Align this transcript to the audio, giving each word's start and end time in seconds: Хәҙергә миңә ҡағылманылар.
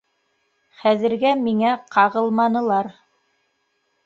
Хәҙергә 0.83 1.33
миңә 1.41 1.75
ҡағылманылар. 1.97 2.91